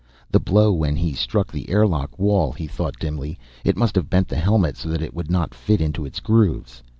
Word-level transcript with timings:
The 0.31 0.39
blow 0.39 0.73
when 0.73 0.95
he 0.95 1.13
struck 1.13 1.51
the 1.51 1.69
airlock 1.69 2.17
wall, 2.17 2.53
he 2.53 2.65
thought 2.65 2.97
dimly 2.97 3.37
it 3.63 3.77
must 3.77 3.93
have 3.93 4.09
bent 4.09 4.29
the 4.29 4.35
helmet 4.35 4.75
so 4.75 4.89
that 4.89 5.03
it 5.03 5.13
would 5.13 5.29
not 5.29 5.53
fit 5.53 5.79
into 5.79 6.07
its 6.07 6.19
grooves. 6.19 6.81